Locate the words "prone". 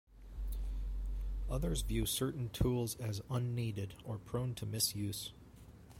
4.17-4.55